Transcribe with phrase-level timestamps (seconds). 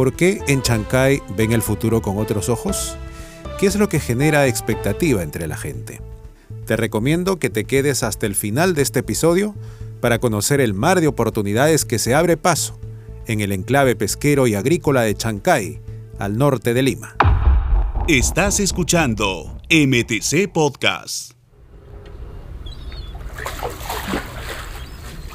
[0.00, 2.96] ¿Por qué en Chancay ven el futuro con otros ojos?
[3.58, 6.00] ¿Qué es lo que genera expectativa entre la gente?
[6.64, 9.54] Te recomiendo que te quedes hasta el final de este episodio
[10.00, 12.80] para conocer el mar de oportunidades que se abre paso
[13.26, 15.82] en el enclave pesquero y agrícola de Chancay,
[16.18, 17.14] al norte de Lima.
[18.08, 21.32] Estás escuchando MTC Podcast.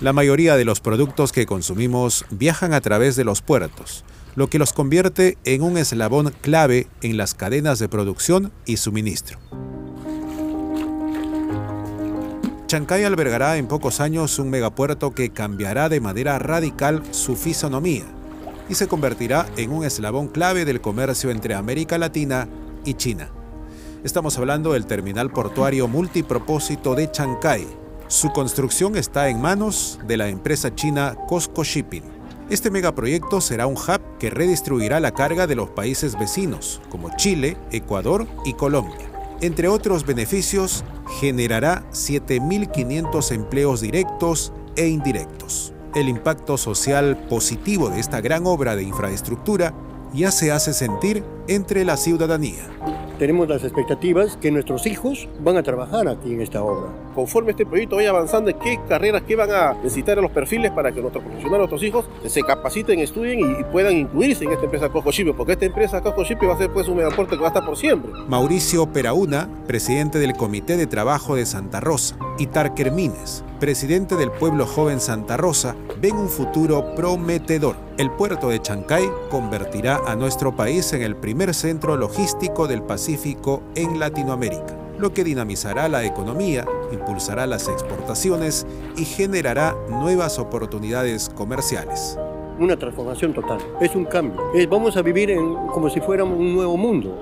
[0.01, 4.03] La mayoría de los productos que consumimos viajan a través de los puertos,
[4.35, 9.39] lo que los convierte en un eslabón clave en las cadenas de producción y suministro.
[12.67, 18.03] Chancay albergará en pocos años un megapuerto que cambiará de manera radical su fisonomía
[18.67, 22.49] y se convertirá en un eslabón clave del comercio entre América Latina
[22.83, 23.29] y China.
[24.03, 27.84] Estamos hablando del terminal portuario multipropósito de Chancay.
[28.07, 32.03] Su construcción está en manos de la empresa china COSCO Shipping.
[32.51, 37.57] Este megaproyecto será un hub que redistribuirá la carga de los países vecinos, como Chile,
[37.71, 39.09] Ecuador y Colombia.
[39.41, 40.83] Entre otros beneficios,
[41.19, 45.73] generará 7.500 empleos directos e indirectos.
[45.95, 49.73] El impacto social positivo de esta gran obra de infraestructura
[50.13, 52.69] ya se hace sentir entre la ciudadanía
[53.17, 56.91] tenemos las expectativas que nuestros hijos van a trabajar aquí en esta obra.
[57.13, 61.01] Conforme este proyecto vaya avanzando, ¿qué carreras, qué van a necesitar los perfiles para que
[61.01, 65.11] nuestros profesionales, nuestros hijos, se capaciten, estudien y, puedan incluirse en esta empresa Coco?
[65.37, 67.77] Porque esta empresa Coco va a ser pues un megaporte que va a estar por
[67.77, 68.11] siempre.
[68.27, 74.31] Mauricio Perauna, presidente del Comité de Trabajo de Santa Rosa, y Tarker Mines, presidente del
[74.31, 77.75] Pueblo Joven Santa Rosa, ven un futuro prometedor.
[77.97, 83.63] El puerto de Chancay convertirá a nuestro país en el primer centro logístico del Pacífico
[83.75, 88.67] en Latinoamérica, lo que dinamizará la economía, impulsará las exportaciones
[88.97, 92.17] y generará nuevas oportunidades comerciales
[92.57, 93.57] una transformación total.
[93.81, 94.41] Es un cambio.
[94.69, 95.35] vamos a vivir
[95.73, 97.13] como si fuéramos un nuevo mundo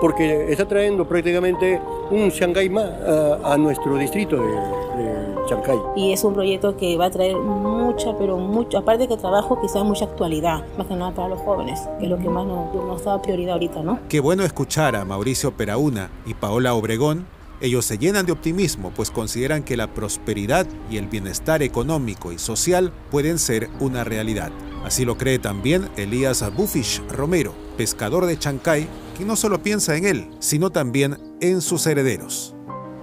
[0.00, 1.80] porque está trayendo prácticamente
[2.10, 2.90] un Shanghái más
[3.42, 4.83] a, nuestro distrito de,
[5.48, 5.78] Shanghái.
[5.96, 9.84] Y es un proyecto que va a traer mucha, pero mucho, aparte que trabajo, quizás
[9.84, 13.04] mucha actualidad, más que nada para los jóvenes, que es lo que más nos, nos
[13.04, 13.98] da prioridad ahorita, ¿no?
[14.08, 17.26] Qué bueno escuchar a Mauricio Perauna y Paola Obregón
[17.60, 22.38] ellos se llenan de optimismo, pues consideran que la prosperidad y el bienestar económico y
[22.38, 24.50] social pueden ser una realidad.
[24.84, 30.04] Así lo cree también Elías Bufish Romero, pescador de Chancay, que no solo piensa en
[30.04, 32.54] él, sino también en sus herederos.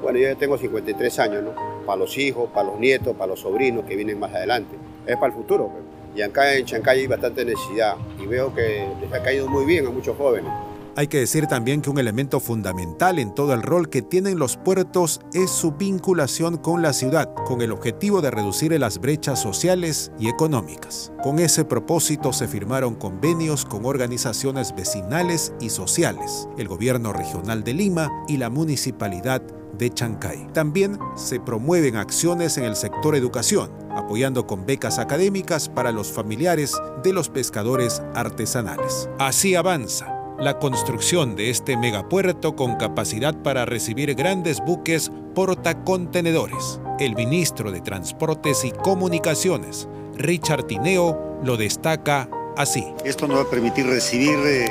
[0.02, 1.71] Bueno, yo ya tengo 53 años, ¿no?
[1.86, 4.76] Para los hijos, para los nietos, para los sobrinos que vienen más adelante.
[5.06, 5.70] Es para el futuro.
[5.70, 5.84] Pues.
[6.16, 9.88] Y acá en Chancay hay bastante necesidad y veo que les ha caído muy bien
[9.88, 10.52] a muchos jóvenes.
[10.98, 14.58] Hay que decir también que un elemento fundamental en todo el rol que tienen los
[14.58, 20.12] puertos es su vinculación con la ciudad, con el objetivo de reducir las brechas sociales
[20.20, 21.14] y económicas.
[21.24, 27.74] Con ese propósito se firmaron convenios con organizaciones vecinales y sociales, el gobierno regional de
[27.74, 29.42] Lima y la municipalidad
[29.78, 30.48] de Chancay.
[30.52, 36.76] También se promueven acciones en el sector educación, apoyando con becas académicas para los familiares
[37.02, 39.10] de los pescadores artesanales.
[39.18, 46.82] Así avanza la construcción de este megapuerto con capacidad para recibir grandes buques portacontenedores.
[47.00, 52.84] El ministro de Transportes y Comunicaciones, Richard Tineo, lo destaca así.
[53.06, 54.71] Esto nos va a permitir recibir eh,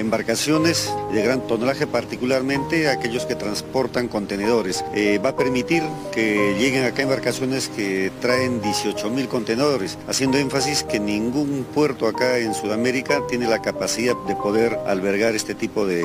[0.00, 4.84] embarcaciones de gran tonelaje, particularmente aquellos que transportan contenedores.
[4.94, 10.82] Eh, va a permitir que lleguen acá embarcaciones que traen 18 mil contenedores, haciendo énfasis
[10.82, 16.00] que ningún puerto acá en Sudamérica tiene la capacidad de poder albergar este tipo de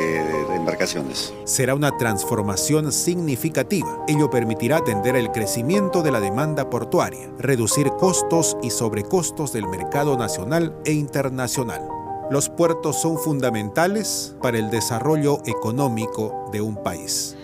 [0.56, 1.34] embarcaciones.
[1.46, 4.04] Será una transformación significativa.
[4.08, 10.18] Ello permitirá atender el crecimiento de la demanda portuaria, reducir costos y sobrecostos del mercado
[10.18, 12.05] nacional e internacional.
[12.32, 17.38] Los puertos son fundamentales para el desarrollo económico de un país.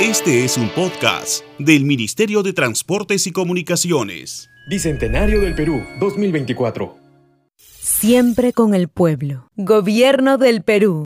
[0.00, 4.48] Este es un podcast del Ministerio de Transportes y Comunicaciones.
[4.70, 6.96] Bicentenario del Perú 2024.
[7.56, 9.50] Siempre con el pueblo.
[9.56, 11.04] Gobierno del Perú.